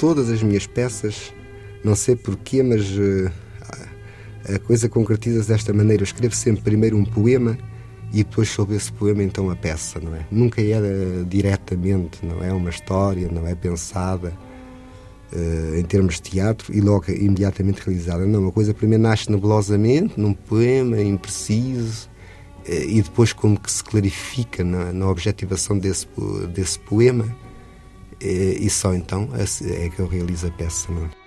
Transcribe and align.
Todas 0.00 0.30
as 0.30 0.42
minhas 0.42 0.66
peças, 0.66 1.30
não 1.84 1.94
sei 1.94 2.16
porquê, 2.16 2.62
mas 2.62 2.90
uh, 2.92 3.30
a 4.54 4.58
coisa 4.60 4.88
concretiza-se 4.88 5.46
desta 5.46 5.74
maneira. 5.74 6.00
Eu 6.00 6.04
escrevo 6.04 6.34
sempre 6.34 6.62
primeiro 6.62 6.96
um 6.96 7.04
poema 7.04 7.58
e 8.10 8.24
depois 8.24 8.48
sobre 8.48 8.76
esse 8.76 8.90
poema 8.90 9.22
então 9.22 9.50
a 9.50 9.56
peça, 9.56 10.00
não 10.00 10.14
é? 10.14 10.26
Nunca 10.30 10.62
era 10.62 11.22
diretamente, 11.28 12.24
não 12.24 12.42
é 12.42 12.50
uma 12.50 12.70
história, 12.70 13.28
não 13.30 13.46
é 13.46 13.54
pensada 13.54 14.32
uh, 15.34 15.74
em 15.78 15.82
termos 15.82 16.14
de 16.14 16.22
teatro 16.22 16.74
e 16.74 16.80
logo 16.80 17.10
imediatamente 17.10 17.82
realizada. 17.84 18.24
Não, 18.24 18.48
a 18.48 18.52
coisa 18.52 18.72
primeiro 18.72 19.02
nasce 19.02 19.30
nebulosamente, 19.30 20.18
num 20.18 20.32
poema 20.32 20.98
impreciso 20.98 22.08
uh, 22.66 22.72
e 22.72 23.02
depois 23.02 23.34
como 23.34 23.60
que 23.60 23.70
se 23.70 23.84
clarifica 23.84 24.64
na, 24.64 24.94
na 24.94 25.10
objetivação 25.10 25.78
desse, 25.78 26.08
desse 26.54 26.78
poema 26.78 27.28
e 28.20 28.68
só 28.68 28.94
então 28.94 29.28
é 29.34 29.88
que 29.88 29.98
eu 29.98 30.06
realizo 30.06 30.46
a 30.46 30.50
peça, 30.50 30.88
é? 30.92 31.20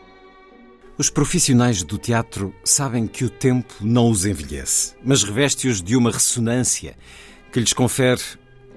Os 0.95 1.09
profissionais 1.09 1.81
do 1.81 1.97
teatro 1.97 2.53
sabem 2.63 3.07
que 3.07 3.25
o 3.25 3.29
tempo 3.29 3.73
não 3.81 4.11
os 4.11 4.25
envelhece, 4.25 4.93
mas 5.03 5.23
reveste-os 5.23 5.81
de 5.81 5.95
uma 5.95 6.11
ressonância 6.11 6.95
que 7.51 7.59
lhes 7.59 7.73
confere 7.73 8.21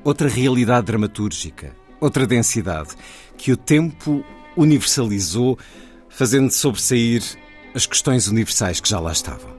outra 0.02 0.26
realidade 0.26 0.86
dramatúrgica, 0.86 1.76
outra 2.00 2.26
densidade, 2.26 2.90
que 3.36 3.52
o 3.52 3.56
tempo 3.56 4.24
universalizou, 4.56 5.58
fazendo 6.08 6.50
sobressair 6.50 7.22
as 7.74 7.84
questões 7.84 8.28
universais 8.28 8.80
que 8.80 8.88
já 8.88 8.98
lá 8.98 9.12
estavam. 9.12 9.54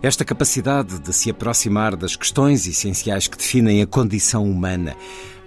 Esta 0.00 0.24
capacidade 0.24 1.00
de 1.00 1.12
se 1.12 1.28
aproximar 1.28 1.96
das 1.96 2.14
questões 2.14 2.64
essenciais 2.68 3.26
que 3.26 3.36
definem 3.36 3.82
a 3.82 3.86
condição 3.86 4.48
humana, 4.48 4.96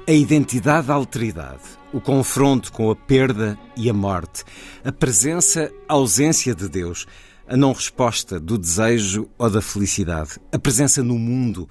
a 0.08 0.12
identidade 0.12 0.88
da 0.88 0.94
alteridade, 0.94 1.62
o 1.94 2.02
confronto 2.02 2.72
com 2.72 2.90
a 2.90 2.96
perda 2.96 3.58
e 3.76 3.90
a 3.90 3.94
morte, 3.94 4.44
a 4.84 4.92
presença, 4.92 5.72
a 5.88 5.94
ausência 5.94 6.56
de 6.56 6.68
Deus, 6.68 7.06
a 7.48 7.56
não 7.56 7.72
resposta 7.72 8.40
do 8.40 8.58
desejo 8.58 9.30
ou 9.38 9.50
da 9.50 9.62
felicidade, 9.62 10.40
a 10.52 10.58
presença 10.58 11.04
no 11.04 11.20
mundo 11.20 11.70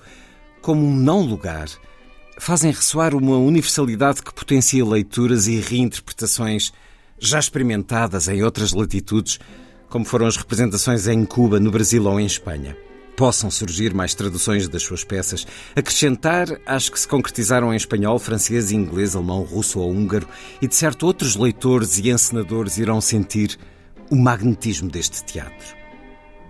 como 0.63 0.87
um 0.87 0.95
não 0.95 1.23
lugar, 1.23 1.69
fazem 2.39 2.71
ressoar 2.71 3.15
uma 3.15 3.37
universalidade 3.37 4.23
que 4.23 4.33
potencia 4.33 4.85
leituras 4.85 5.47
e 5.47 5.59
reinterpretações 5.59 6.73
já 7.19 7.39
experimentadas 7.39 8.29
em 8.29 8.43
outras 8.43 8.73
latitudes, 8.73 9.39
como 9.89 10.05
foram 10.05 10.27
as 10.27 10.37
representações 10.37 11.07
em 11.07 11.25
Cuba, 11.25 11.59
no 11.59 11.71
Brasil 11.71 12.05
ou 12.05 12.21
em 12.21 12.27
Espanha 12.27 12.77
possam 13.21 13.51
surgir 13.51 13.93
mais 13.93 14.15
traduções 14.15 14.67
das 14.67 14.83
suas 14.83 15.05
peças, 15.05 15.47
acrescentar 15.77 16.59
às 16.65 16.89
que 16.89 16.99
se 16.99 17.07
concretizaram 17.07 17.71
em 17.71 17.77
espanhol, 17.77 18.19
francês, 18.19 18.73
inglês, 18.73 19.15
alemão, 19.15 19.43
russo 19.43 19.79
ou 19.79 19.91
húngaro, 19.91 20.27
e 20.59 20.67
de 20.67 20.75
certo 20.75 21.05
outros 21.05 21.37
leitores 21.37 21.99
e 21.99 22.09
encenadores 22.09 22.79
irão 22.79 22.99
sentir 22.99 23.59
o 24.11 24.17
magnetismo 24.17 24.89
deste 24.89 25.23
teatro. 25.23 25.77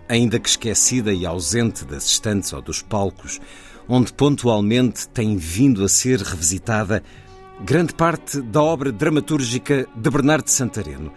Ainda 0.08 0.38
que 0.38 0.48
esquecida 0.48 1.12
e 1.12 1.26
ausente 1.26 1.84
das 1.84 2.04
estantes 2.04 2.52
ou 2.52 2.62
dos 2.62 2.80
palcos, 2.82 3.40
onde 3.88 4.12
pontualmente 4.12 5.08
tem 5.08 5.36
vindo 5.36 5.82
a 5.82 5.88
ser 5.88 6.20
revisitada 6.20 7.02
grande 7.64 7.92
parte 7.94 8.40
da 8.40 8.62
obra 8.62 8.92
dramatúrgica 8.92 9.88
de 9.92 10.08
Bernardo 10.08 10.46
Santareno, 10.46 11.12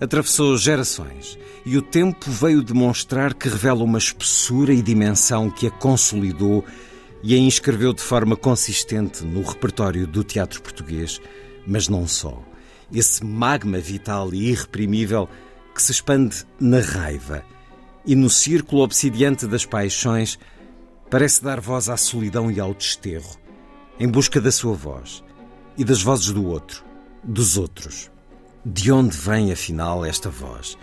atravessou 0.00 0.56
gerações 0.56 1.38
e 1.64 1.76
o 1.76 1.82
tempo 1.82 2.30
veio 2.30 2.62
demonstrar 2.62 3.34
que 3.34 3.48
revela 3.48 3.82
uma 3.82 3.98
espessura 3.98 4.72
e 4.72 4.82
dimensão 4.82 5.50
que 5.50 5.66
a 5.66 5.70
consolidou 5.70 6.64
e 7.22 7.34
a 7.34 7.38
inscreveu 7.38 7.92
de 7.92 8.02
forma 8.02 8.36
consistente 8.36 9.24
no 9.24 9.42
repertório 9.42 10.06
do 10.06 10.22
teatro 10.22 10.62
português, 10.62 11.20
mas 11.66 11.88
não 11.88 12.06
só. 12.06 12.42
Esse 12.92 13.24
magma 13.24 13.78
vital 13.78 14.32
e 14.32 14.50
irreprimível 14.50 15.28
que 15.74 15.82
se 15.82 15.92
expande 15.92 16.44
na 16.60 16.80
raiva 16.80 17.44
e 18.06 18.14
no 18.14 18.30
círculo 18.30 18.82
obsidiante 18.82 19.46
das 19.46 19.66
paixões 19.66 20.38
parece 21.10 21.42
dar 21.42 21.60
voz 21.60 21.88
à 21.88 21.96
solidão 21.96 22.50
e 22.50 22.60
ao 22.60 22.72
desterro, 22.72 23.36
em 23.98 24.08
busca 24.08 24.40
da 24.40 24.52
sua 24.52 24.74
voz 24.74 25.24
e 25.76 25.84
das 25.84 26.02
vozes 26.02 26.30
do 26.30 26.46
outro, 26.46 26.84
dos 27.24 27.56
outros. 27.56 28.10
De 28.68 28.90
onde 28.90 29.16
vem, 29.16 29.52
afinal, 29.52 30.04
esta 30.04 30.28
voz, 30.28 30.76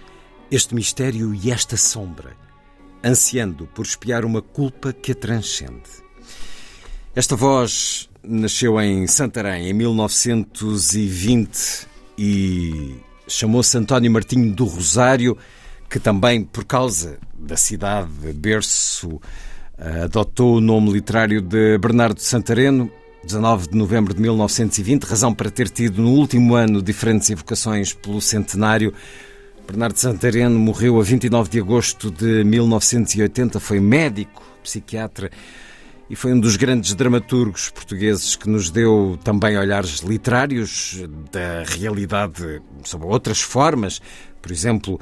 este 0.50 0.74
mistério 0.74 1.36
e 1.36 1.52
esta 1.52 1.76
sombra, 1.76 2.32
ansiando 3.04 3.68
por 3.68 3.86
espiar 3.86 4.24
uma 4.24 4.42
culpa 4.42 4.94
que 4.94 5.12
a 5.12 5.16
transcende? 5.16 5.90
Esta 7.14 7.36
voz 7.36 8.10
nasceu 8.24 8.80
em 8.80 9.06
Santarém 9.06 9.70
em 9.70 9.74
1920 9.74 11.86
e 12.18 12.96
chamou-se 13.28 13.78
António 13.78 14.10
Martinho 14.10 14.56
do 14.56 14.64
Rosário, 14.64 15.38
que 15.90 16.00
também, 16.00 16.42
por 16.42 16.64
causa 16.64 17.20
da 17.38 17.58
cidade, 17.58 18.10
berço, 18.34 19.20
eh, 19.78 20.04
adotou 20.04 20.56
o 20.56 20.62
nome 20.62 20.90
literário 20.90 21.42
de 21.42 21.78
Bernardo 21.78 22.22
Santareno 22.22 22.90
19 23.24 23.70
de 23.70 23.78
novembro 23.78 24.14
de 24.14 24.22
1920, 24.22 25.04
razão 25.04 25.34
para 25.34 25.50
ter 25.50 25.70
tido 25.70 26.02
no 26.02 26.10
último 26.10 26.56
ano 26.56 26.82
diferentes 26.82 27.30
evocações 27.30 27.94
pelo 27.94 28.20
centenário. 28.22 28.94
Bernardo 29.66 29.98
Santareno 29.98 30.60
morreu 30.60 31.00
a 31.00 31.04
29 31.04 31.50
de 31.50 31.60
agosto 31.60 32.12
de 32.12 32.44
1980, 32.44 33.60
foi 33.60 33.80
médico, 33.80 34.44
psiquiatra 34.62 35.32
e 36.10 36.16
foi 36.16 36.34
um 36.34 36.40
dos 36.40 36.58
grandes 36.58 36.94
dramaturgos 36.94 37.70
portugueses 37.70 38.36
que 38.36 38.50
nos 38.50 38.70
deu 38.70 39.18
também 39.24 39.58
olhares 39.58 40.00
literários 40.00 41.02
da 41.32 41.64
realidade 41.66 42.62
sobre 42.84 43.08
outras 43.08 43.42
formas, 43.42 44.02
por 44.42 44.52
exemplo, 44.52 45.00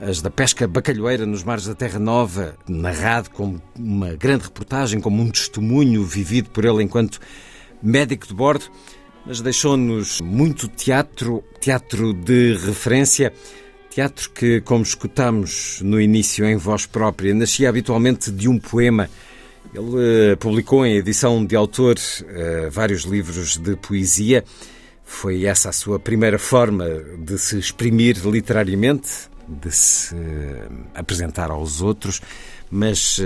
as 0.00 0.20
da 0.20 0.30
pesca 0.30 0.68
bacalhoeira 0.68 1.24
nos 1.24 1.42
mares 1.42 1.66
da 1.66 1.74
Terra 1.74 1.98
Nova, 1.98 2.54
narrado 2.68 3.30
como 3.30 3.62
uma 3.78 4.14
grande 4.14 4.44
reportagem, 4.44 5.00
como 5.00 5.22
um 5.22 5.30
testemunho 5.30 6.04
vivido 6.04 6.50
por 6.50 6.64
ele 6.64 6.82
enquanto 6.82 7.18
médico 7.82 8.26
de 8.26 8.34
bordo, 8.34 8.66
mas 9.26 9.40
deixou-nos 9.40 10.20
muito 10.20 10.68
teatro, 10.68 11.44
teatro 11.60 12.12
de 12.12 12.54
referência, 12.54 13.32
teatro 13.90 14.30
que, 14.30 14.60
como 14.62 14.82
escutamos 14.82 15.80
no 15.82 16.00
início 16.00 16.44
em 16.44 16.56
voz 16.56 16.86
própria, 16.86 17.34
nascia 17.34 17.68
habitualmente 17.68 18.30
de 18.30 18.48
um 18.48 18.58
poema. 18.58 19.08
Ele 19.72 20.32
uh, 20.32 20.36
publicou 20.38 20.84
em 20.84 20.96
edição 20.96 21.44
de 21.44 21.54
autor 21.54 21.96
uh, 21.96 22.70
vários 22.70 23.02
livros 23.02 23.56
de 23.56 23.76
poesia. 23.76 24.44
Foi 25.04 25.44
essa 25.44 25.68
a 25.68 25.72
sua 25.72 25.98
primeira 25.98 26.38
forma 26.38 26.86
de 27.18 27.38
se 27.38 27.58
exprimir 27.58 28.16
literariamente, 28.26 29.08
de 29.46 29.70
se 29.70 30.14
uh, 30.14 30.86
apresentar 30.94 31.50
aos 31.50 31.80
outros, 31.80 32.20
mas 32.70 33.20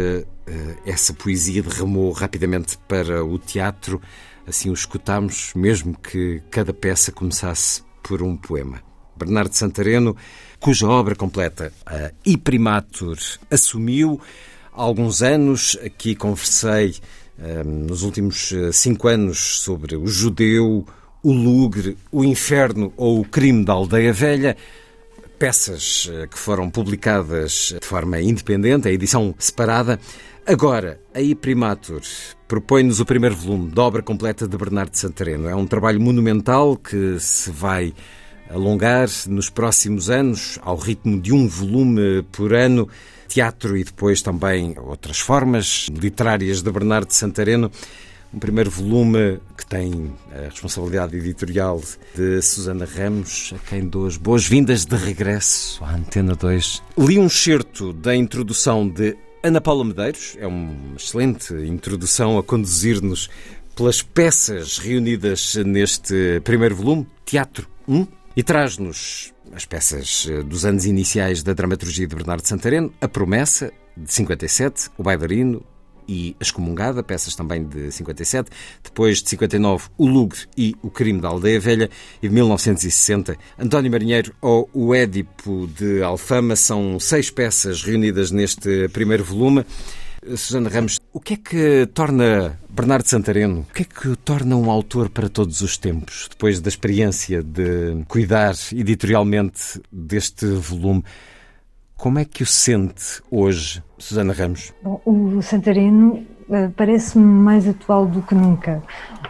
essa 0.85 1.15
poesia 1.15 1.63
derramou 1.63 2.11
rapidamente 2.11 2.77
para 2.89 3.25
o 3.25 3.39
teatro 3.39 4.03
Assim 4.47 4.71
o 4.71 4.75
escutámos, 4.75 5.53
mesmo 5.55 5.97
que 5.99 6.41
cada 6.51 6.73
peça 6.73 7.11
começasse 7.11 7.83
por 8.03 8.23
um 8.23 8.37
poema. 8.37 8.81
Bernardo 9.17 9.53
Santareno, 9.55 10.17
cuja 10.61 10.87
obra 10.87 11.17
completa, 11.17 11.73
a 11.85 12.13
I 12.25 12.37
Primatur, 12.37 13.19
assumiu 13.51 14.21
há 14.73 14.83
alguns 14.83 15.23
anos. 15.23 15.77
Aqui 15.85 16.15
conversei 16.15 16.95
um, 17.39 17.87
nos 17.87 18.03
últimos 18.03 18.53
eh, 18.53 18.71
cinco 18.73 19.09
anos 19.09 19.61
sobre 19.61 19.97
o 19.97 20.07
judeu, 20.07 20.87
o 21.23 21.33
lugre, 21.33 21.97
o 22.13 22.23
inferno 22.25 22.93
ou 22.97 23.21
o 23.21 23.25
crime 23.25 23.65
da 23.65 23.73
aldeia 23.73 24.13
velha. 24.13 24.57
Peças 25.39 26.11
eh, 26.13 26.27
que 26.29 26.39
foram 26.39 26.71
publicadas 26.71 27.75
de 27.81 27.87
forma 27.87 28.21
independente, 28.21 28.87
a 28.87 28.93
edição 28.93 29.35
separada. 29.39 29.99
Agora, 30.49 31.01
a 31.13 31.21
I 31.21 31.35
Primatur 31.35 32.03
propõe-nos 32.47 33.01
o 33.01 33.05
primeiro 33.05 33.35
volume 33.35 33.69
da 33.73 33.83
obra 33.83 34.01
completa 34.01 34.47
de 34.47 34.57
Bernardo 34.57 34.95
Santareno. 34.95 35.49
É 35.49 35.57
um 35.57 35.67
trabalho 35.67 36.01
monumental 36.01 36.77
que 36.77 37.19
se 37.19 37.51
vai 37.51 37.93
alongar 38.49 39.09
nos 39.27 39.51
próximos 39.51 40.09
anos, 40.09 40.57
ao 40.63 40.77
ritmo 40.77 41.21
de 41.21 41.33
um 41.33 41.49
volume 41.49 42.23
por 42.31 42.55
ano, 42.55 42.89
teatro 43.27 43.77
e 43.77 43.83
depois 43.83 44.23
também 44.23 44.77
outras 44.79 45.19
formas 45.19 45.89
literárias 45.91 46.63
de 46.63 46.71
Bernardo 46.71 47.11
Santareno. 47.11 47.69
Um 48.33 48.39
primeiro 48.39 48.71
volume 48.71 49.41
que 49.59 49.67
tem 49.67 50.15
a 50.31 50.49
responsabilidade 50.49 51.17
editorial 51.17 51.83
de 52.15 52.41
Susana 52.41 52.85
Ramos, 52.85 53.53
a 53.53 53.59
quem 53.69 53.89
dou 53.89 54.07
as 54.07 54.17
boas-vindas 54.17 54.85
de 54.85 54.95
regresso 54.95 55.83
à 55.83 55.93
Antena 55.93 56.37
2. 56.37 56.85
Li 56.99 57.19
um 57.19 57.27
excerto 57.27 57.93
da 57.93 58.15
introdução 58.15 58.89
de 58.89 59.17
Ana 59.47 59.61
Paula 59.61 59.85
Medeiros, 59.85 60.37
é 60.41 60.47
uma 60.47 60.97
excelente 60.97 61.55
introdução 61.55 62.37
a 62.37 62.43
conduzir-nos 62.43 63.31
pelas 63.77 64.03
peças 64.03 64.79
reunidas 64.79 65.55
neste 65.65 66.41
primeiro 66.43 66.75
volume, 66.75 67.07
Teatro 67.25 67.69
1, 67.87 68.09
e 68.37 68.43
traz-nos 68.43 69.33
as 69.53 69.65
peças 69.65 70.27
dos 70.47 70.65
anos 70.65 70.85
iniciais 70.85 71.45
da 71.45 71.53
dramaturgia 71.53 72.09
de 72.09 72.17
Bernardo 72.17 72.45
Santareno, 72.45 72.93
A 73.01 73.07
Promessa, 73.07 73.73
de 73.97 74.13
57, 74.13 74.91
O 74.99 75.05
Bailarino, 75.05 75.65
e 76.09 76.37
Excomungada, 76.41 77.03
peças 77.03 77.35
também 77.35 77.65
de 77.65 77.91
57. 77.91 78.51
Depois 78.83 79.23
de 79.23 79.31
59, 79.31 79.89
O 79.99 80.07
Lugre 80.07 80.41
e 80.57 80.75
O 80.83 80.91
Crime 80.91 81.21
da 81.21 81.29
Aldeia 81.29 81.61
Velha. 81.61 81.91
E 82.23 82.29
de 82.29 82.35
1960, 82.35 83.37
António 83.59 83.91
Marinheiro 83.91 84.33
ou 84.41 84.69
O 84.73 84.95
Édipo 84.95 85.69
de 85.77 86.03
Alfama. 86.03 86.57
São 86.57 86.99
seis 87.01 87.31
peças 87.31 87.83
reunidas 87.83 88.31
neste 88.31 88.89
primeiro 88.89 89.25
volume. 89.25 89.65
Susana 90.35 90.69
Ramos, 90.69 90.99
o 91.13 91.21
que 91.21 91.35
é 91.35 91.37
que 91.37 91.87
torna 91.95 92.59
Bernardo 92.69 93.07
Santareno, 93.07 93.61
o 93.61 93.73
que 93.73 93.83
é 93.83 93.85
que 93.85 94.09
o 94.09 94.17
torna 94.17 94.57
um 94.57 94.71
autor 94.71 95.09
para 95.09 95.29
todos 95.29 95.61
os 95.61 95.77
tempos, 95.77 96.27
depois 96.29 96.61
da 96.61 96.69
experiência 96.69 97.43
de 97.43 98.05
cuidar 98.09 98.55
editorialmente 98.73 99.81
deste 99.93 100.47
volume? 100.47 101.05
Como 101.97 102.19
é 102.19 102.25
que 102.25 102.43
o 102.43 102.47
sente 102.47 103.23
hoje, 103.31 103.83
Susana 103.99 104.33
Ramos? 104.33 104.73
O 105.05 105.41
Santareno 105.43 106.25
uh, 106.49 106.71
parece-me 106.77 107.25
mais 107.25 107.67
atual 107.67 108.07
do 108.07 108.23
que 108.23 108.35
nunca. 108.35 108.83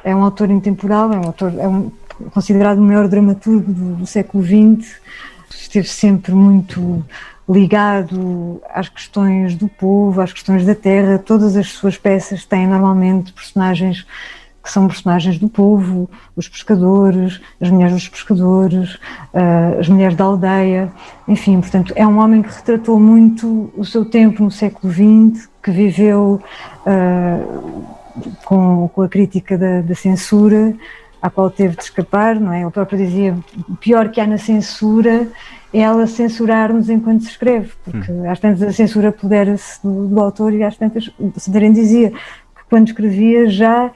É 0.02 0.14
um 0.14 0.22
autor 0.22 0.50
intemporal, 0.50 1.12
é 1.12 1.18
um 1.18 1.26
autor 1.26 1.52
é 1.58 1.68
um, 1.68 1.90
considerado 2.32 2.78
o 2.78 2.82
maior 2.82 3.08
dramaturgo 3.08 3.72
do, 3.72 3.96
do 3.96 4.06
século 4.06 4.44
XX, 4.44 4.96
esteve 5.50 5.88
sempre 5.88 6.32
muito 6.32 7.04
ligado 7.48 8.60
às 8.70 8.88
questões 8.88 9.54
do 9.54 9.68
povo, 9.68 10.20
às 10.20 10.32
questões 10.32 10.66
da 10.66 10.74
terra. 10.74 11.18
Todas 11.18 11.56
as 11.56 11.68
suas 11.68 11.96
peças 11.96 12.44
têm 12.44 12.66
normalmente 12.66 13.32
personagens 13.32 14.06
que 14.66 14.72
são 14.72 14.88
personagens 14.88 15.38
do 15.38 15.48
povo, 15.48 16.10
os 16.34 16.48
pescadores, 16.48 17.40
as 17.60 17.70
mulheres 17.70 17.94
dos 17.94 18.08
pescadores, 18.08 18.96
uh, 18.96 19.78
as 19.78 19.88
mulheres 19.88 20.16
da 20.16 20.24
aldeia, 20.24 20.92
enfim, 21.28 21.60
portanto, 21.60 21.92
é 21.94 22.04
um 22.04 22.18
homem 22.18 22.42
que 22.42 22.52
retratou 22.52 22.98
muito 22.98 23.72
o 23.76 23.84
seu 23.84 24.04
tempo 24.04 24.42
no 24.42 24.50
século 24.50 24.92
XX, 24.92 25.48
que 25.62 25.70
viveu 25.70 26.42
uh, 26.84 27.86
com, 28.44 28.88
com, 28.88 29.02
a 29.02 29.08
crítica 29.08 29.56
da, 29.56 29.82
da, 29.82 29.94
censura, 29.94 30.74
à 31.22 31.30
qual 31.30 31.48
teve 31.48 31.76
de 31.76 31.84
escapar, 31.84 32.40
não 32.40 32.52
é? 32.52 32.62
Ele 32.62 32.70
próprio 32.72 32.98
dizia: 32.98 33.38
o 33.68 33.76
pior 33.76 34.08
que 34.08 34.20
há 34.20 34.26
na 34.26 34.36
censura 34.36 35.28
é 35.72 35.78
ela 35.78 36.08
censurar-nos 36.08 36.90
enquanto 36.90 37.22
se 37.22 37.30
escreve, 37.30 37.70
porque 37.84 38.10
hum. 38.10 38.28
às 38.28 38.40
tantas 38.40 38.62
a 38.64 38.72
censura 38.72 39.12
pudera-se 39.12 39.80
do, 39.80 40.08
do, 40.08 40.20
autor 40.20 40.52
e 40.52 40.64
às 40.64 40.76
tantas, 40.76 41.08
o 41.20 41.32
Santarém 41.36 41.72
dizia 41.72 42.10
que 42.10 42.64
quando 42.68 42.88
escrevia 42.88 43.48
já 43.48 43.92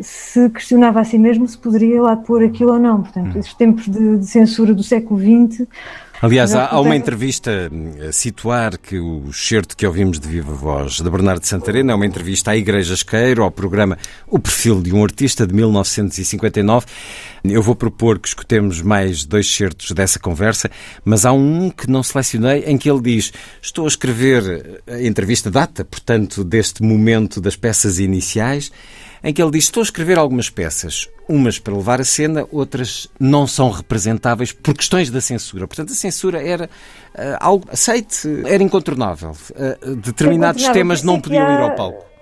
se 0.00 0.48
questionava 0.50 1.00
a 1.00 1.04
si 1.04 1.18
mesmo 1.18 1.46
se 1.46 1.58
poderia 1.58 2.00
lá 2.02 2.16
pôr 2.16 2.44
aquilo 2.44 2.72
ou 2.72 2.78
não. 2.78 3.02
Portanto, 3.02 3.36
hum. 3.36 3.38
esses 3.38 3.54
tempos 3.54 3.88
de, 3.88 4.18
de 4.18 4.26
censura 4.26 4.74
do 4.74 4.82
século 4.82 5.20
XX 5.20 5.66
Aliás, 6.24 6.54
há, 6.54 6.68
há 6.68 6.80
uma 6.80 6.96
entrevista 6.96 7.70
a 8.08 8.10
situar 8.10 8.78
que 8.78 8.98
o 8.98 9.30
certo 9.30 9.76
que 9.76 9.86
ouvimos 9.86 10.18
de 10.18 10.26
viva 10.26 10.54
voz 10.54 11.00
de 11.00 11.10
Bernardo 11.10 11.44
Santarena 11.44 11.92
é 11.92 11.94
uma 11.94 12.06
entrevista 12.06 12.52
à 12.52 12.56
Igreja 12.56 12.94
Esqueiro, 12.94 13.42
ao 13.42 13.50
programa 13.50 13.98
O 14.26 14.38
Perfil 14.38 14.80
de 14.80 14.94
um 14.94 15.02
Artista 15.02 15.46
de 15.46 15.52
1959. 15.52 16.86
Eu 17.46 17.62
vou 17.62 17.74
propor 17.76 18.18
que 18.18 18.26
escutemos 18.26 18.80
mais 18.80 19.26
dois 19.26 19.54
certos 19.54 19.92
dessa 19.92 20.18
conversa, 20.18 20.70
mas 21.04 21.26
há 21.26 21.32
um 21.32 21.68
que 21.68 21.90
não 21.90 22.02
selecionei 22.02 22.64
em 22.66 22.78
que 22.78 22.90
ele 22.90 23.02
diz: 23.02 23.34
Estou 23.60 23.84
a 23.84 23.88
escrever 23.88 24.82
a 24.86 25.02
entrevista 25.02 25.50
data, 25.50 25.84
portanto, 25.84 26.42
deste 26.42 26.82
momento 26.82 27.42
das 27.42 27.54
peças 27.54 27.98
iniciais 27.98 28.72
em 29.22 29.30
que 29.30 29.42
ele 29.42 29.50
diz: 29.50 29.64
Estou 29.64 29.82
a 29.82 29.84
escrever 29.84 30.18
algumas 30.18 30.48
peças, 30.48 31.06
umas 31.28 31.58
para 31.58 31.76
levar 31.76 32.00
a 32.00 32.04
cena, 32.04 32.46
outras 32.50 33.08
não 33.20 33.46
são 33.46 33.70
representáveis 33.70 34.50
por 34.50 34.74
questões 34.74 35.10
da 35.10 35.20
censura. 35.20 35.68
Portanto, 35.68 35.92
a 35.92 35.96
censura 35.96 36.42
era 36.42 36.64
uh, 36.64 37.36
algo 37.40 37.68
aceite, 37.70 38.26
era 38.46 38.62
incontornável. 38.62 39.36
Uh, 39.50 39.96
determinados 39.96 40.66
temas 40.68 41.02
não 41.02 41.20
podiam 41.20 41.44
ir 41.52 41.60
ao 41.60 41.74
palco. 41.74 42.13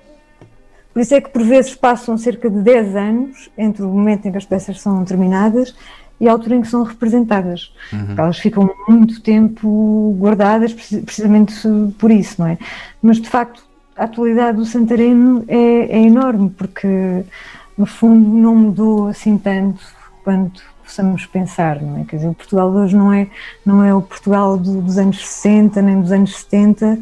Por 0.93 1.01
isso 1.01 1.15
é 1.15 1.21
que, 1.21 1.31
por 1.31 1.43
vezes, 1.43 1.75
passam 1.75 2.19
cerca 2.19 2.51
de 2.51 2.61
10 2.61 2.97
anos 2.97 3.51
entre 3.57 3.83
o 3.83 3.89
momento 3.89 4.27
em 4.27 4.33
que 4.33 4.39
as 4.39 4.45
peças 4.45 4.81
são 4.81 5.05
terminadas 5.05 5.75
e 6.21 6.29
a 6.29 6.33
altura 6.33 6.57
em 6.57 6.61
que 6.63 6.69
são 6.69 6.83
representadas. 6.83 7.73
Uhum. 7.93 8.15
Elas 8.17 8.39
ficam 8.39 8.71
muito 8.89 9.21
tempo 9.21 10.15
guardadas 10.19 10.73
precisamente 10.73 11.55
por 11.99 12.11
isso, 12.11 12.41
não 12.41 12.47
é? 12.47 12.59
Mas, 13.03 13.21
de 13.21 13.29
facto, 13.29 13.65
a 13.97 14.05
atualidade 14.05 14.57
do 14.57 14.65
Santareno 14.65 15.45
é, 15.49 15.57
é, 15.57 15.99
enorme, 15.99 16.51
porque 16.51 17.25
no 17.77 17.87
fundo 17.87 18.29
não 18.29 18.55
mudou 18.55 19.09
assim 19.09 19.37
tanto 19.39 19.83
quanto 20.23 20.63
possamos 20.85 21.27
pensar, 21.27 21.81
não 21.81 22.01
é? 22.01 22.05
Quer 22.05 22.17
dizer, 22.17 22.29
o 22.29 22.35
Portugal 22.35 22.71
de 22.71 22.77
hoje 22.79 22.97
não 22.97 23.13
é, 23.13 23.29
não 23.65 23.83
é 23.83 23.95
o 23.95 24.03
Portugal 24.03 24.57
do, 24.59 24.81
dos 24.83 24.99
anos 24.99 25.27
60 25.27 25.81
nem 25.83 26.01
dos 26.01 26.13
anos 26.13 26.37
70, 26.37 26.99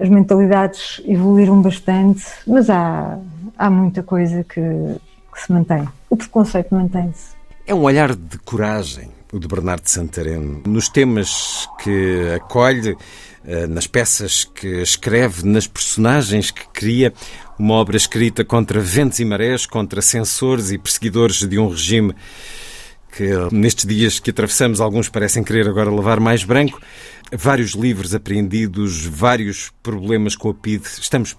as 0.00 0.08
mentalidades 0.08 1.00
evoluíram 1.06 1.60
bastante, 1.60 2.24
mas 2.46 2.70
há, 2.70 3.18
há 3.56 3.70
muita 3.70 4.02
coisa 4.02 4.42
que, 4.42 4.60
que 4.60 5.40
se 5.40 5.52
mantém. 5.52 5.86
O 6.08 6.16
preconceito 6.16 6.74
mantém-se. 6.74 7.38
É 7.66 7.74
um 7.74 7.82
olhar 7.82 8.14
de 8.14 8.38
coragem, 8.38 9.10
o 9.32 9.38
de 9.38 9.46
Bernardo 9.46 9.86
Santareno, 9.86 10.62
nos 10.66 10.88
temas 10.88 11.68
que 11.82 12.32
acolhe 12.34 12.96
eh, 13.44 13.66
nas 13.66 13.86
peças 13.86 14.44
que 14.44 14.82
escreve, 14.82 15.46
nas 15.46 15.66
personagens 15.66 16.50
que 16.50 16.66
cria, 16.72 17.12
uma 17.58 17.74
obra 17.74 17.96
escrita 17.96 18.44
contra 18.44 18.80
ventos 18.80 19.18
e 19.18 19.24
marés, 19.24 19.66
contra 19.66 20.00
censores 20.00 20.70
e 20.70 20.78
perseguidores 20.78 21.46
de 21.46 21.58
um 21.58 21.68
regime 21.68 22.14
que 23.12 23.28
nestes 23.52 23.86
dias 23.86 24.18
que 24.18 24.30
atravessamos 24.30 24.80
alguns 24.80 25.08
parecem 25.08 25.42
querer 25.42 25.68
agora 25.68 25.90
levar 25.90 26.20
mais 26.20 26.44
branco. 26.44 26.80
Vários 27.32 27.72
livros 27.72 28.14
apreendidos, 28.14 29.06
vários 29.06 29.70
problemas 29.82 30.34
com 30.34 30.50
a 30.50 30.54
PIDE. 30.54 30.86
Estamos 30.86 31.36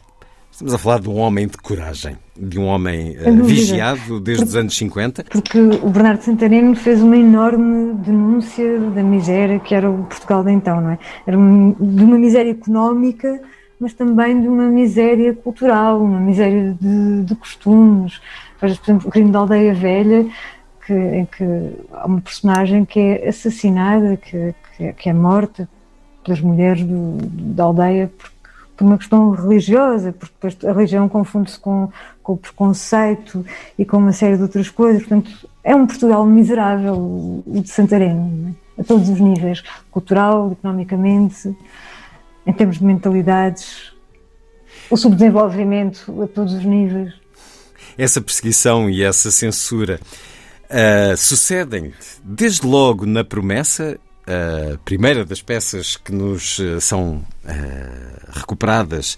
Estamos 0.51 0.73
a 0.75 0.77
falar 0.77 0.99
de 0.99 1.09
um 1.09 1.17
homem 1.17 1.47
de 1.47 1.57
coragem, 1.57 2.17
de 2.37 2.59
um 2.59 2.65
homem 2.65 3.15
uh, 3.17 3.43
vigiado 3.43 4.19
desde 4.19 4.43
os 4.43 4.55
anos 4.55 4.77
50. 4.77 5.23
Porque 5.23 5.57
o 5.57 5.89
Bernardo 5.89 6.21
Santareno 6.21 6.75
fez 6.75 7.01
uma 7.01 7.17
enorme 7.17 7.93
denúncia 7.95 8.79
da 8.91 9.01
miséria 9.01 9.59
que 9.59 9.73
era 9.73 9.89
o 9.89 10.03
Portugal 10.03 10.43
de 10.43 10.51
então, 10.51 10.81
não 10.81 10.91
é? 10.91 10.99
Era 11.25 11.37
de 11.37 12.03
uma 12.03 12.17
miséria 12.17 12.51
económica, 12.51 13.41
mas 13.79 13.93
também 13.93 14.41
de 14.41 14.47
uma 14.47 14.67
miséria 14.67 15.33
cultural, 15.33 15.99
uma 15.99 16.19
miséria 16.19 16.77
de, 16.79 17.23
de 17.23 17.35
costumes. 17.35 18.21
Por 18.59 18.69
exemplo, 18.69 19.07
o 19.07 19.09
crime 19.09 19.31
da 19.31 19.39
aldeia 19.39 19.73
velha, 19.73 20.29
que, 20.85 20.93
em 20.93 21.25
que 21.25 21.43
há 21.93 22.05
uma 22.05 22.21
personagem 22.21 22.83
que 22.85 22.99
é 22.99 23.29
assassinada, 23.29 24.17
que, 24.17 24.53
que, 24.77 24.93
que 24.93 25.09
é 25.09 25.13
morta 25.13 25.67
pelas 26.23 26.41
mulheres 26.41 26.83
do, 26.83 27.17
da 27.53 27.63
aldeia 27.63 28.11
por 28.75 28.85
uma 28.85 28.97
questão 28.97 29.31
religiosa, 29.31 30.11
porque 30.11 30.33
depois 30.33 30.57
a 30.65 30.73
religião 30.75 31.07
confunde-se 31.07 31.59
com, 31.59 31.91
com 32.23 32.33
o 32.33 32.37
preconceito 32.37 33.45
e 33.77 33.85
com 33.85 33.97
uma 33.97 34.11
série 34.11 34.37
de 34.37 34.41
outras 34.41 34.69
coisas. 34.69 35.03
Portanto, 35.03 35.31
é 35.63 35.75
um 35.75 35.85
Portugal 35.85 36.25
miserável, 36.25 36.95
o 36.95 37.61
de 37.61 37.69
Santarém, 37.69 38.55
é? 38.77 38.81
a 38.81 38.83
todos 38.83 39.09
os 39.09 39.19
níveis 39.19 39.63
cultural, 39.91 40.51
economicamente, 40.51 41.55
em 42.45 42.53
termos 42.53 42.79
de 42.79 42.85
mentalidades, 42.85 43.93
o 44.89 44.97
subdesenvolvimento 44.97 46.23
a 46.23 46.27
todos 46.27 46.53
os 46.53 46.65
níveis. 46.65 47.13
Essa 47.97 48.19
perseguição 48.19 48.89
e 48.89 49.03
essa 49.03 49.29
censura 49.29 49.99
uh, 50.65 51.15
sucedem 51.15 51.93
desde 52.23 52.65
logo 52.65 53.05
na 53.05 53.23
promessa 53.23 53.99
a 54.27 54.77
primeira 54.79 55.25
das 55.25 55.41
peças 55.41 55.97
que 55.97 56.11
nos 56.11 56.59
eh, 56.59 56.79
são 56.79 57.25
uh, 57.43 58.31
recuperadas 58.31 59.17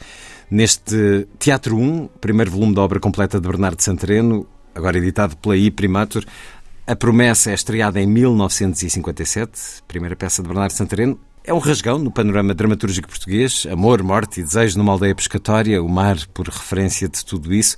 neste 0.49 1.27
Teatro 1.39 1.77
1, 1.77 2.07
primeiro 2.21 2.51
volume 2.51 2.73
da 2.75 2.81
obra 2.81 2.99
completa 2.99 3.39
de 3.39 3.47
Bernardo 3.47 3.81
Santareno, 3.81 4.47
agora 4.73 4.97
editado 4.97 5.35
pela 5.37 5.57
I 5.57 5.71
Primatur. 5.71 6.23
A 6.85 6.95
Promessa 6.95 7.51
é 7.51 7.53
estreada 7.53 7.99
em 7.99 8.05
1957, 8.05 9.83
primeira 9.87 10.15
peça 10.15 10.41
de 10.41 10.47
Bernardo 10.47 10.71
Santareno. 10.71 11.19
É 11.43 11.53
um 11.53 11.59
rasgão 11.59 11.97
no 11.99 12.11
panorama 12.11 12.53
dramatúrgico 12.53 13.07
português, 13.07 13.65
amor, 13.69 14.01
morte 14.01 14.39
e 14.39 14.43
desejo 14.43 14.77
numa 14.77 14.93
aldeia 14.93 15.15
pescatória, 15.15 15.83
o 15.83 15.89
mar 15.89 16.17
por 16.33 16.47
referência 16.47 17.09
de 17.09 17.25
tudo 17.25 17.53
isso. 17.53 17.75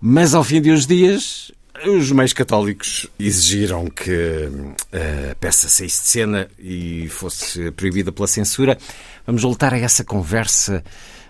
Mas 0.00 0.34
ao 0.34 0.44
fim 0.44 0.60
de 0.60 0.70
uns 0.70 0.86
dias, 0.86 1.52
os 1.84 2.10
meios 2.12 2.32
católicos 2.32 3.06
exigiram 3.18 3.86
que 3.86 4.48
eh, 4.92 5.30
a 5.32 5.34
peça 5.34 5.68
saísse 5.68 6.02
de 6.02 6.08
cena 6.08 6.48
e 6.58 7.08
fosse 7.08 7.70
proibida 7.72 8.10
pela 8.12 8.26
censura. 8.26 8.78
Vamos 9.26 9.42
voltar 9.42 9.74
a 9.74 9.78
essa 9.78 10.04
conversa 10.04 10.82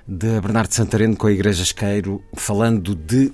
de 0.07 0.41
Bernardo 0.41 0.73
Santareno 0.73 1.17
com 1.17 1.27
a 1.27 1.33
Igreja 1.33 1.63
Esqueiro, 1.63 2.23
falando 2.35 2.95
de 2.95 3.33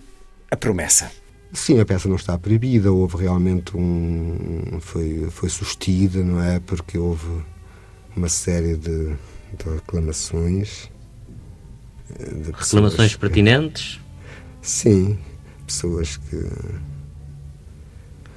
a 0.50 0.57
promessa. 0.57 1.11
Sim, 1.52 1.81
a 1.81 1.85
peça 1.85 2.09
não 2.09 2.16
está 2.16 2.38
proibida, 2.38 2.90
houve 2.90 3.19
realmente 3.19 3.76
um. 3.76 4.78
foi, 4.81 5.28
foi 5.31 5.50
sustida, 5.50 6.23
não 6.23 6.42
é? 6.42 6.61
Porque 6.61 6.97
houve 6.97 7.42
uma 8.16 8.28
série 8.28 8.76
de, 8.76 9.09
de 9.59 9.69
reclamações. 9.75 10.90
Eh, 12.19 12.25
de 12.25 12.50
reclamações 12.52 13.16
pertinentes? 13.16 14.00
sim, 14.62 15.19
pessoas 15.66 16.16
que 16.16 16.37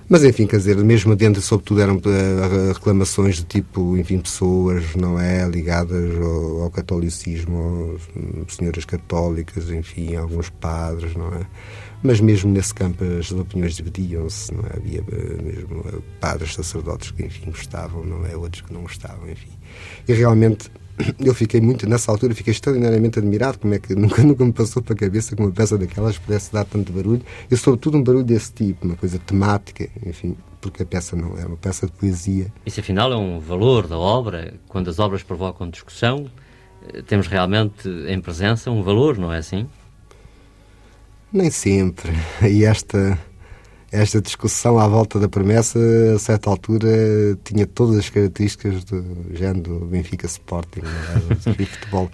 mas 0.08 0.24
enfim, 0.24 0.46
quer 0.46 0.58
dizer, 0.58 0.78
mesmo 0.78 1.16
dentro, 1.16 1.42
sobretudo, 1.42 1.82
eram 1.82 1.96
uh, 1.96 2.74
reclamações 2.74 3.38
de 3.38 3.44
tipo, 3.46 3.98
enfim, 3.98 4.20
pessoas, 4.20 4.96
não 4.96 5.20
é, 5.20 5.48
ligadas 5.48 6.16
ao, 6.18 6.64
ao 6.64 6.70
catolicismo, 6.70 7.98
senhoras 8.48 8.86
católicas, 8.86 9.70
enfim, 9.70 10.16
alguns 10.16 10.50
padres, 10.50 11.16
não 11.16 11.28
é? 11.34 11.46
Mas 12.04 12.20
mesmo 12.20 12.52
nesse 12.52 12.74
campo 12.74 13.04
as 13.20 13.32
opiniões 13.32 13.76
dividiam-se, 13.76 14.54
não 14.54 14.64
é? 14.64 14.78
Havia 14.78 15.00
eh, 15.00 15.42
mesmo 15.42 15.84
eh, 15.88 16.00
padres, 16.20 16.54
sacerdotes 16.54 17.10
que, 17.10 17.24
enfim, 17.24 17.50
gostavam, 17.50 18.04
não 18.06 18.24
é? 18.28 18.38
Outros 18.38 18.62
que 18.62 18.72
não 18.72 18.84
gostavam, 18.84 19.28
enfim. 19.28 19.50
E 20.08 20.14
realmente 20.14 20.70
eu 21.20 21.34
fiquei 21.34 21.60
muito, 21.60 21.88
nessa 21.88 22.12
altura, 22.12 22.34
fiquei 22.34 22.52
extraordinariamente 22.52 23.20
admirado 23.20 23.60
como 23.60 23.74
é 23.74 23.80
que 23.80 23.94
nunca, 23.96 24.22
nunca 24.24 24.46
me 24.46 24.54
passou 24.54 24.82
para 24.82 24.94
a 24.94 24.98
cabeça 24.98 25.36
que 25.36 25.42
uma 25.42 25.52
peça 25.52 25.78
daquelas 25.78 26.18
pudesse 26.18 26.52
dar 26.52 26.66
tanto 26.66 26.92
barulho 26.92 27.22
e, 27.50 27.58
sobretudo, 27.58 27.98
um 27.98 28.04
barulho 28.04 28.24
desse 28.24 28.54
tipo, 28.54 28.86
uma 28.86 28.96
coisa 28.96 29.20
temática, 29.20 29.90
enfim, 30.06 30.36
porque 30.62 30.84
a 30.84 30.86
peça 30.86 31.16
não 31.16 31.38
é 31.38 31.46
uma 31.46 31.58
peça 31.58 31.86
de 31.86 31.92
poesia. 31.92 32.52
Isso, 32.66 32.80
afinal, 32.80 33.12
é 33.12 33.18
um 33.18 33.40
valor 33.40 33.88
da 33.88 33.98
obra. 33.98 34.54
Quando 34.68 34.90
as 34.90 35.00
obras 35.00 35.22
provocam 35.22 35.70
discussão, 35.70 36.30
eh, 36.94 37.02
temos 37.02 37.28
realmente 37.28 37.88
em 38.08 38.20
presença 38.20 38.72
um 38.72 38.82
valor, 38.82 39.18
não 39.18 39.32
é 39.32 39.38
assim? 39.38 39.68
Nem 41.32 41.52
sempre. 41.52 42.12
E 42.42 42.64
esta 42.64 43.20
esta 44.02 44.22
discussão 44.22 44.78
à 44.78 44.88
volta 44.88 45.20
da 45.20 45.28
promessa, 45.28 45.80
a 46.16 46.20
certa 46.20 46.50
altura, 46.50 46.88
tinha 47.44 47.66
todas 47.66 47.98
as 47.98 48.10
características 48.10 48.84
do 48.84 49.04
género 49.34 49.62
do 49.62 49.86
Benfica 49.86 50.26
Sporting, 50.26 50.82
é? 50.82 51.52
do 51.52 51.66
futebol. 51.66 52.12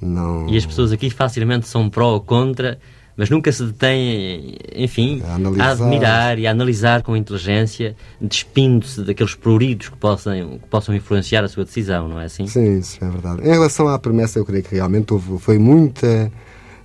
Não... 0.00 0.48
E 0.48 0.56
as 0.56 0.66
pessoas 0.66 0.92
aqui 0.92 1.10
facilmente 1.10 1.68
são 1.68 1.88
pró 1.88 2.14
ou 2.14 2.20
contra, 2.20 2.78
mas 3.16 3.30
nunca 3.30 3.52
se 3.52 3.64
detêm, 3.64 4.56
enfim, 4.74 5.22
a, 5.24 5.64
a 5.64 5.70
admirar 5.70 6.38
e 6.38 6.46
a 6.46 6.50
analisar 6.50 7.02
com 7.02 7.16
inteligência, 7.16 7.94
despindo-se 8.20 9.02
daqueles 9.02 9.34
pruridos 9.34 9.90
que 9.90 9.96
possam, 9.96 10.58
que 10.58 10.66
possam 10.68 10.94
influenciar 10.94 11.44
a 11.44 11.48
sua 11.48 11.64
decisão, 11.64 12.08
não 12.08 12.20
é 12.20 12.24
assim? 12.24 12.46
Sim, 12.46 12.78
isso 12.78 12.98
é 13.04 13.08
verdade. 13.08 13.42
Em 13.42 13.50
relação 13.50 13.86
à 13.88 13.98
promessa, 13.98 14.38
eu 14.38 14.44
creio 14.44 14.64
que 14.64 14.74
realmente 14.74 15.12
houve, 15.12 15.38
foi 15.38 15.58
muita 15.58 16.32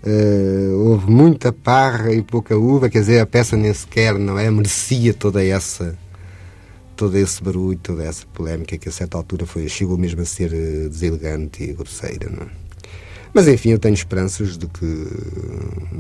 Uh, 0.10 0.88
houve 0.88 1.12
muita 1.12 1.52
parra 1.52 2.14
e 2.14 2.22
pouca 2.22 2.56
uva, 2.58 2.90
quer 2.90 3.00
dizer, 3.00 3.20
a 3.20 3.26
peça 3.26 3.58
nem 3.58 3.74
sequer 3.74 4.18
não 4.18 4.40
é, 4.40 4.50
merecia 4.50 5.14
toda 5.14 5.44
essa 5.44 5.98
todo 6.96 7.18
esse 7.18 7.44
barulho, 7.44 7.78
toda 7.78 8.06
essa 8.06 8.26
polémica 8.28 8.78
que 8.78 8.88
a 8.88 8.92
certa 8.92 9.18
altura 9.18 9.46
foi, 9.46 9.68
chegou 9.68 9.98
mesmo 9.98 10.22
a 10.22 10.26
ser 10.26 10.54
uh, 10.54 10.90
deselegante 10.90 11.62
e 11.62 11.74
grosseira. 11.74 12.30
Não 12.30 12.44
é? 12.44 12.50
Mas 13.34 13.50
enfim, 13.50 13.72
eu 13.72 13.80
tenho 13.80 13.94
esperanças 13.94 14.58
de 14.58 14.66
que, 14.68 14.86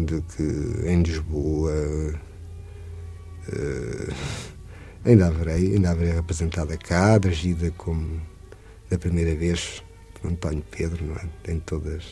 de 0.05 0.21
que 0.21 0.87
em 0.89 1.03
Lisboa 1.03 1.73
uh, 3.49 4.13
ainda 5.03 5.27
haverei, 5.27 5.73
ainda 5.73 5.91
haverei 5.91 6.13
representada 6.13 6.77
cá, 6.77 7.19
agida 7.27 7.71
como 7.77 8.21
da 8.89 8.97
primeira 8.97 9.35
vez 9.35 9.83
António 10.23 10.63
Pedro, 10.71 11.05
não 11.05 11.15
é? 11.15 11.25
Tem 11.43 11.59
todas 11.59 12.03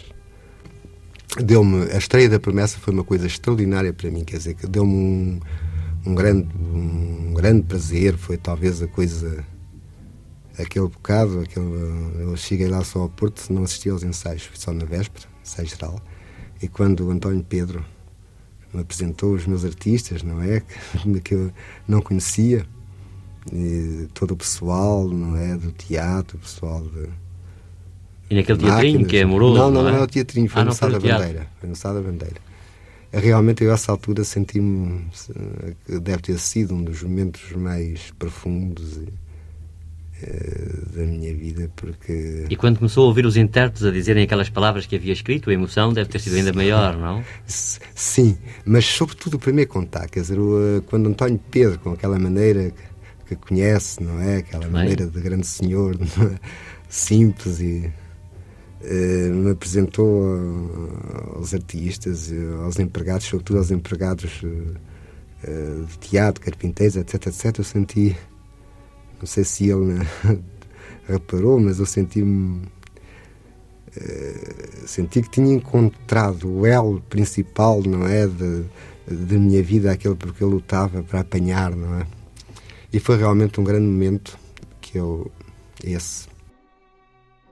deu-me 1.43 1.91
a 1.91 1.97
estreia 1.97 2.29
da 2.29 2.39
promessa 2.39 2.79
foi 2.79 2.93
uma 2.93 3.03
coisa 3.03 3.27
extraordinária 3.27 3.91
para 3.93 4.09
mim 4.09 4.23
quer 4.23 4.37
dizer 4.37 4.53
que 4.53 4.67
deu-me 4.67 4.93
um, 4.93 5.39
um 6.05 6.15
grande 6.15 6.47
um 6.57 7.33
grande 7.33 7.63
prazer 7.63 8.17
foi 8.17 8.37
talvez 8.37 8.81
a 8.81 8.87
coisa 8.87 9.43
aquele 10.57 10.87
bocado 10.87 11.39
aquele, 11.41 11.65
eu 12.19 12.35
cheguei 12.37 12.67
lá 12.67 12.83
só 12.83 13.01
ao 13.01 13.09
Porto 13.09 13.51
não 13.51 13.63
assisti 13.63 13.89
aos 13.89 14.03
ensaios 14.03 14.49
só 14.53 14.71
na 14.71 14.85
véspera 14.85 15.27
ensaio 15.43 15.67
geral 15.67 15.99
e 16.61 16.67
quando 16.67 17.05
o 17.05 17.11
António 17.11 17.43
Pedro 17.43 17.83
me 18.73 18.81
apresentou 18.81 19.33
os 19.33 19.45
meus 19.45 19.65
artistas 19.65 20.23
não 20.23 20.41
é 20.41 20.61
que 21.23 21.33
eu 21.35 21.51
não 21.87 22.01
conhecia 22.01 22.65
e 23.51 24.07
todo 24.13 24.31
o 24.31 24.37
pessoal 24.37 25.07
não 25.07 25.35
é 25.35 25.55
do 25.55 25.71
teatro 25.71 26.37
o 26.37 26.39
pessoal 26.39 26.81
de 26.81 27.09
e 28.29 28.35
naquele 28.35 28.59
teatrinho 28.59 29.05
que 29.05 29.17
é 29.17 29.23
amoroso? 29.23 29.57
Não, 29.57 29.71
não, 29.71 29.83
não 29.83 29.89
é, 29.89 29.99
é 29.99 30.03
o 30.03 30.07
teatrinho, 30.07 30.49
foi 30.49 30.61
ah, 30.61 30.65
no 30.65 30.73
Sá 30.73 30.87
da 30.87 30.99
Bandeira. 30.99 31.47
Foi 31.59 31.69
no 31.69 31.75
Sá 31.75 31.93
da 31.93 32.01
Bandeira. 32.01 32.35
Realmente, 33.11 33.63
eu, 33.63 33.71
a 33.71 33.75
essa 33.75 33.91
altura, 33.91 34.23
senti-me. 34.23 35.05
Deve 35.87 36.21
ter 36.21 36.37
sido 36.37 36.73
um 36.73 36.83
dos 36.83 37.01
momentos 37.01 37.51
mais 37.53 38.11
profundos 38.17 38.99
eh, 40.21 40.79
da 40.95 41.03
minha 41.03 41.33
vida, 41.33 41.69
porque. 41.75 42.45
E 42.49 42.55
quando 42.55 42.77
começou 42.77 43.05
a 43.05 43.07
ouvir 43.07 43.25
os 43.25 43.37
intérpretes 43.37 43.83
a 43.83 43.91
dizerem 43.91 44.23
aquelas 44.23 44.49
palavras 44.49 44.85
que 44.85 44.95
havia 44.95 45.13
escrito, 45.13 45.49
a 45.49 45.53
emoção 45.53 45.93
deve 45.93 46.09
ter 46.09 46.19
sido 46.19 46.35
ainda 46.35 46.51
maior, 46.51 46.97
não? 46.97 47.23
Sim, 47.45 48.37
mas 48.65 48.85
sobretudo 48.85 49.35
o 49.35 49.39
primeiro 49.39 49.69
contato, 49.69 50.09
quer 50.09 50.21
dizer, 50.21 50.37
eh, 50.37 50.81
quando 50.87 51.07
António 51.07 51.39
Pedro, 51.51 51.79
com 51.79 51.91
aquela 51.91 52.17
maneira 52.19 52.73
que 53.27 53.35
conhece, 53.35 54.03
não 54.03 54.19
é? 54.21 54.37
Aquela 54.37 54.67
maneira 54.67 55.05
de 55.05 55.21
grande 55.21 55.47
senhor, 55.47 55.95
é? 56.01 56.39
simples 56.89 57.59
e 57.59 57.91
me 58.87 59.51
apresentou 59.51 60.23
aos 61.35 61.53
artistas, 61.53 62.31
aos 62.63 62.79
empregados, 62.79 63.25
sobretudo 63.25 63.57
aos 63.57 63.71
empregados 63.71 64.41
eh, 65.47 65.83
de 65.87 65.99
teatro, 65.99 66.41
carpinteiros, 66.41 66.95
etc, 66.95 67.27
etc. 67.27 67.59
Eu 67.59 67.63
senti, 67.63 68.17
não 69.19 69.27
sei 69.27 69.43
se 69.43 69.69
ele 69.69 69.99
reparou, 71.07 71.59
mas 71.59 71.79
eu 71.79 71.85
senti-me. 71.85 72.63
Eh, 73.95 74.69
senti 74.87 75.21
que 75.21 75.29
tinha 75.29 75.53
encontrado 75.53 76.49
o 76.49 76.65
elo 76.65 76.99
principal, 77.09 77.81
não 77.83 78.07
é? 78.07 78.27
Da 78.27 79.37
minha 79.37 79.61
vida, 79.61 79.91
aquele 79.91 80.15
porque 80.15 80.43
eu 80.43 80.49
lutava 80.49 81.03
para 81.03 81.19
apanhar, 81.19 81.75
não 81.75 81.99
é? 81.99 82.07
E 82.91 82.99
foi 82.99 83.17
realmente 83.17 83.59
um 83.59 83.63
grande 83.63 83.85
momento 83.85 84.39
que 84.81 84.97
eu. 84.97 85.31
esse 85.83 86.27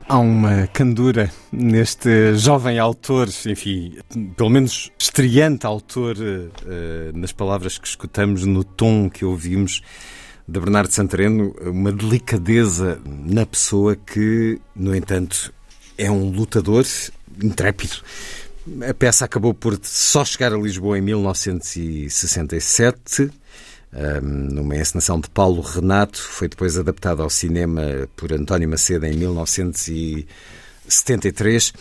Há 0.08 0.20
uma 0.20 0.68
candura 0.68 1.32
neste 1.52 2.36
jovem 2.36 2.78
autor, 2.78 3.30
enfim, 3.46 3.98
pelo 4.36 4.50
menos 4.50 4.92
estreante 5.00 5.66
autor, 5.66 6.18
uh, 6.18 7.18
nas 7.18 7.32
palavras 7.32 7.78
que 7.78 7.88
escutamos, 7.88 8.46
no 8.46 8.64
tom 8.64 9.10
que 9.10 9.24
ouvimos 9.24 9.82
de 10.48 10.60
Bernardo 10.60 10.92
Santareno, 10.92 11.56
uma 11.62 11.92
delicadeza 11.92 13.00
na 13.06 13.46
pessoa 13.46 13.96
que, 13.96 14.60
no 14.76 14.96
entanto, 14.96 15.54
é 15.98 16.12
um 16.12 16.30
lutador 16.30 16.86
intrépido. 17.42 17.96
A 18.90 18.94
peça 18.94 19.26
acabou 19.26 19.54
por 19.54 19.78
só 19.84 20.26
chegar 20.26 20.54
a 20.54 20.58
Lisboa 20.58 20.98
em 20.98 21.02
1967 21.02 23.32
numa 24.22 24.76
encenação 24.76 25.20
de 25.20 25.30
Paulo 25.30 25.62
Renato, 25.62 26.20
foi 26.22 26.48
depois 26.48 26.76
adaptado 26.78 27.22
ao 27.22 27.30
cinema 27.30 28.08
por 28.16 28.34
António 28.34 28.68
Macedo 28.68 29.06
em 29.06 29.16
1973. 29.16 31.74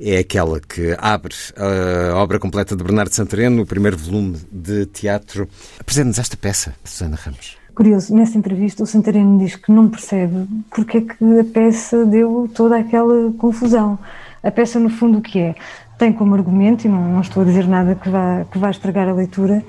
É 0.00 0.18
aquela 0.18 0.60
que 0.60 0.96
abre 0.98 1.34
a 1.56 2.14
obra 2.16 2.38
completa 2.38 2.76
de 2.76 2.84
Bernardo 2.84 3.12
Santareno, 3.12 3.62
o 3.62 3.66
primeiro 3.66 3.98
volume 3.98 4.38
de 4.50 4.86
teatro. 4.86 5.46
Apresente-nos 5.78 6.18
esta 6.18 6.36
peça, 6.36 6.74
Susana 6.84 7.16
Ramos. 7.16 7.58
Curioso, 7.74 8.14
nessa 8.14 8.38
entrevista 8.38 8.82
o 8.82 8.86
Santareno 8.86 9.38
diz 9.38 9.54
que 9.54 9.70
não 9.70 9.88
percebe 9.88 10.48
porque 10.70 10.98
é 10.98 11.00
que 11.00 11.38
a 11.38 11.44
peça 11.44 12.04
deu 12.04 12.50
toda 12.52 12.76
aquela 12.76 13.32
confusão. 13.34 13.96
A 14.42 14.50
peça, 14.50 14.80
no 14.80 14.88
fundo, 14.88 15.18
o 15.18 15.22
que 15.22 15.38
é? 15.38 15.54
Tem 15.98 16.12
como 16.12 16.34
argumento, 16.34 16.86
e 16.86 16.88
não, 16.88 17.12
não 17.12 17.20
estou 17.20 17.42
a 17.42 17.46
dizer 17.46 17.66
nada 17.66 17.94
que 17.94 18.08
vá, 18.08 18.46
que 18.50 18.58
vá 18.58 18.70
estragar 18.70 19.08
a 19.08 19.12
leitura, 19.12 19.62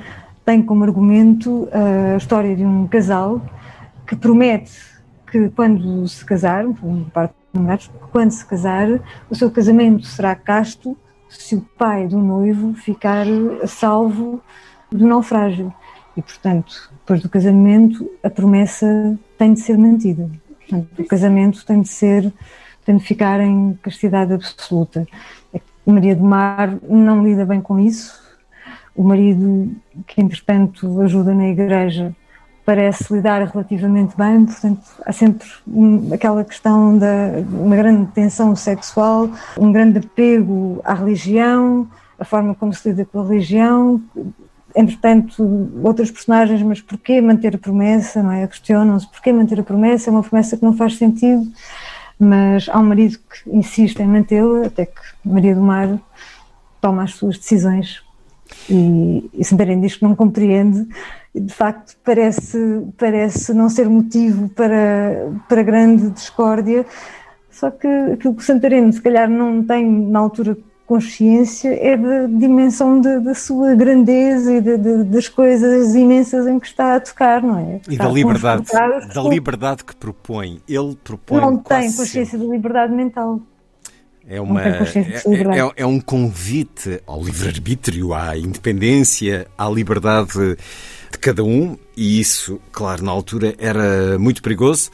tem 0.50 0.64
como 0.64 0.84
argumento 0.84 1.70
a 1.72 2.18
história 2.18 2.56
de 2.56 2.66
um 2.66 2.88
casal 2.88 3.40
que 4.08 4.16
promete 4.16 4.72
que 5.32 5.48
quando 5.50 6.08
se 6.08 6.26
casar, 6.26 6.66
quando 8.12 8.32
se 8.32 8.44
casar, 8.48 8.88
o 9.30 9.36
seu 9.36 9.52
casamento 9.52 10.08
será 10.08 10.34
casto 10.34 10.98
se 11.30 11.56
o 11.56 11.62
pai 11.78 12.08
do 12.08 12.18
noivo 12.18 12.74
ficar 12.74 13.28
salvo 13.68 14.42
do 14.92 15.06
naufrágio. 15.06 15.72
E, 16.18 16.22
portanto, 16.24 16.92
depois 16.94 17.22
do 17.22 17.30
casamento, 17.30 18.10
a 18.24 18.30
promessa 18.32 19.20
tem 19.38 19.54
de 19.54 19.60
ser 19.60 19.78
mantida. 19.78 20.32
Portanto, 20.62 20.88
o 21.00 21.06
casamento 21.06 21.64
tem 21.64 21.80
de 21.80 21.90
ser, 21.90 22.34
tem 22.84 22.98
de 22.98 23.04
ficar 23.04 23.40
em 23.40 23.78
castidade 23.84 24.34
absoluta. 24.34 25.06
Maria 25.86 26.16
do 26.16 26.24
Mar 26.24 26.76
não 26.90 27.24
lida 27.24 27.46
bem 27.46 27.62
com 27.62 27.80
isso, 27.80 28.29
o 29.00 29.04
marido, 29.04 29.72
que 30.06 30.22
entretanto 30.22 31.00
ajuda 31.00 31.34
na 31.34 31.48
igreja, 31.48 32.14
parece 32.66 33.14
lidar 33.14 33.42
relativamente 33.48 34.14
bem, 34.18 34.46
portanto 34.46 34.82
há 35.06 35.14
sempre 35.14 35.48
aquela 36.14 36.44
questão 36.44 36.98
da 36.98 37.08
uma 37.50 37.78
grande 37.78 38.12
tensão 38.12 38.54
sexual, 38.58 39.30
um 39.58 39.72
grande 39.72 40.00
apego 40.00 40.82
à 40.84 40.94
religião, 40.94 41.88
a 42.20 42.26
forma 42.26 42.54
como 42.54 42.74
se 42.74 42.90
lida 42.90 43.06
com 43.06 43.22
a 43.22 43.24
religião, 43.24 44.02
entretanto, 44.76 45.72
outras 45.82 46.12
personagens, 46.12 46.62
mas 46.62 46.82
porquê 46.82 47.22
manter 47.22 47.56
a 47.56 47.58
promessa, 47.58 48.22
não 48.22 48.34
é? 48.34 48.46
Questionam-se 48.48 49.08
porquê 49.10 49.32
manter 49.32 49.62
a 49.62 49.64
promessa, 49.64 50.10
é 50.10 50.12
uma 50.12 50.24
promessa 50.24 50.58
que 50.58 50.64
não 50.64 50.76
faz 50.76 50.98
sentido, 50.98 51.50
mas 52.20 52.68
há 52.68 52.78
um 52.78 52.84
marido 52.84 53.18
que 53.18 53.50
insiste 53.50 54.02
em 54.02 54.08
mantê-la, 54.08 54.66
até 54.66 54.88
que 54.88 55.00
Maria 55.24 55.56
do 55.56 55.62
Mar 55.62 55.98
toma 56.82 57.04
as 57.04 57.14
suas 57.14 57.38
decisões 57.38 58.09
e, 58.70 59.30
e 59.34 59.44
Santarém 59.44 59.80
diz 59.82 59.96
que 59.96 60.04
não 60.04 60.16
compreende 60.16 60.88
de 61.34 61.54
facto 61.54 61.96
parece, 62.04 62.58
parece 62.98 63.54
não 63.54 63.70
ser 63.70 63.88
motivo 63.88 64.50
para, 64.50 65.32
para 65.48 65.62
grande 65.62 66.10
discórdia, 66.10 66.86
só 67.52 67.70
que 67.70 67.88
aquilo 67.88 68.34
que 68.34 68.42
o 68.42 68.46
Santareno 68.46 68.92
se 68.92 69.02
calhar 69.02 69.30
não 69.30 69.64
tem 69.64 69.90
na 69.90 70.20
altura 70.20 70.58
consciência 70.88 71.70
é 71.70 71.96
da 71.96 72.26
dimensão 72.26 73.00
da 73.00 73.36
sua 73.36 73.76
grandeza 73.76 74.56
e 74.56 74.60
de, 74.60 74.76
de, 74.76 75.04
das 75.04 75.28
coisas 75.28 75.94
imensas 75.94 76.48
em 76.48 76.60
que 76.60 76.66
está 76.66 76.96
a 76.96 77.00
tocar, 77.00 77.44
não 77.44 77.60
é? 77.60 77.80
E 77.88 77.96
da 77.96 78.10
liberdade, 78.10 78.66
da 79.14 79.22
liberdade 79.22 79.84
que 79.84 79.96
propõe. 79.96 80.60
Ele 80.68 80.98
propõe. 81.04 81.42
Não 81.42 81.58
tem 81.58 81.94
consciência 81.94 82.40
de 82.40 82.48
liberdade 82.48 82.92
mental. 82.92 83.40
É, 84.30 84.40
uma, 84.40 84.62
é, 84.62 84.84
é, 84.84 85.74
é, 85.78 85.86
um 85.88 86.00
convite 86.00 87.02
ao 87.08 87.24
livre-arbítrio, 87.24 88.14
à 88.14 88.38
independência, 88.38 89.48
à 89.58 89.68
liberdade 89.68 90.56
de 91.12 91.18
cada 91.20 91.44
um, 91.44 91.76
e 91.98 92.20
isso, 92.20 92.62
claro, 92.72 93.04
na 93.04 93.10
altura 93.10 93.56
era 93.58 94.20
muito 94.20 94.44
perigoso. 94.44 94.92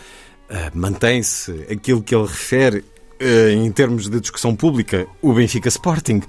Uh, 0.49 0.71
Mantém-se 0.73 1.51
aquilo 1.69 2.01
que 2.01 2.15
ele 2.15 2.25
refere 2.25 2.77
uh, 2.79 3.49
em 3.49 3.69
termos 3.73 4.09
de 4.09 4.21
discussão 4.21 4.55
pública, 4.55 5.05
o 5.21 5.33
Benfica 5.33 5.67
Sporting, 5.67 6.21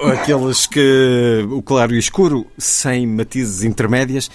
aqueles 0.00 0.66
que 0.66 1.46
o 1.52 1.62
claro 1.62 1.94
e 1.94 1.98
o 1.98 2.00
escuro, 2.00 2.44
sem 2.58 3.06
matizes 3.06 3.62
intermédias. 3.62 4.28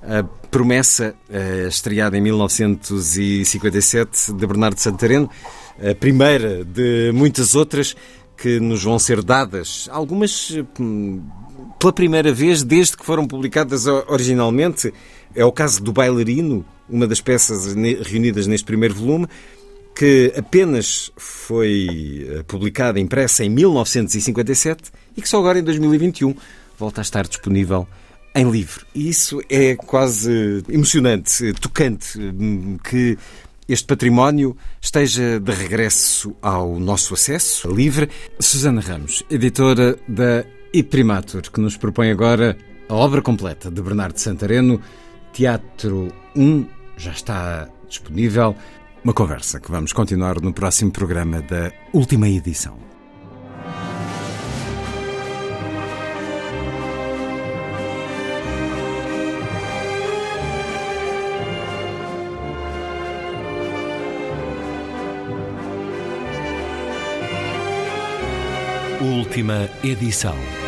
A 0.00 0.22
promessa, 0.50 1.14
uh, 1.28 1.68
estreada 1.68 2.16
em 2.16 2.22
1957, 2.22 4.32
de 4.32 4.46
Bernardo 4.46 4.78
Santareno, 4.78 5.28
a 5.80 5.94
primeira 5.94 6.64
de 6.64 7.12
muitas 7.12 7.54
outras 7.54 7.94
que 8.36 8.60
nos 8.60 8.84
vão 8.84 8.98
ser 8.98 9.22
dadas, 9.22 9.88
algumas 9.90 10.56
hum, 10.78 11.22
pela 11.78 11.92
primeira 11.92 12.32
vez 12.32 12.62
desde 12.62 12.96
que 12.96 13.04
foram 13.04 13.26
publicadas 13.26 13.86
originalmente. 13.86 14.92
É 15.34 15.44
o 15.44 15.52
caso 15.52 15.82
do 15.82 15.92
Bailarino, 15.92 16.64
uma 16.88 17.06
das 17.06 17.20
peças 17.20 17.74
reunidas 17.74 18.46
neste 18.46 18.64
primeiro 18.64 18.94
volume, 18.94 19.26
que 19.94 20.32
apenas 20.36 21.10
foi 21.16 22.26
eh, 22.30 22.42
publicada, 22.44 23.00
impressa 23.00 23.44
em 23.44 23.50
1957 23.50 24.92
e 25.16 25.20
que 25.20 25.28
só 25.28 25.38
agora 25.38 25.58
em 25.58 25.62
2021 25.62 26.34
volta 26.78 27.00
a 27.00 27.02
estar 27.02 27.26
disponível 27.26 27.86
em 28.34 28.48
livro. 28.48 28.86
E 28.94 29.08
isso 29.08 29.42
é 29.50 29.74
quase 29.74 30.62
emocionante, 30.68 31.52
tocante, 31.54 32.18
hum, 32.18 32.78
que 32.82 33.18
este 33.68 33.86
património 33.86 34.56
esteja 34.80 35.38
de 35.38 35.52
regresso 35.52 36.34
ao 36.40 36.80
nosso 36.80 37.14
acesso 37.14 37.70
livre. 37.70 38.08
Susana 38.40 38.80
Ramos, 38.80 39.22
editora 39.30 39.96
da 40.08 40.44
Iprimatur, 40.72 41.42
que 41.42 41.60
nos 41.60 41.76
propõe 41.76 42.10
agora 42.10 42.56
a 42.88 42.94
obra 42.94 43.20
completa 43.20 43.70
de 43.70 43.82
Bernardo 43.82 44.18
Santareno, 44.18 44.80
Teatro 45.32 46.08
1, 46.34 46.66
já 46.96 47.12
está 47.12 47.68
disponível. 47.86 48.56
Uma 49.04 49.12
conversa 49.12 49.60
que 49.60 49.70
vamos 49.70 49.92
continuar 49.92 50.40
no 50.40 50.52
próximo 50.52 50.90
programa 50.90 51.42
da 51.42 51.70
última 51.92 52.28
edição. 52.28 52.87
Última 69.08 69.70
edição. 69.82 70.67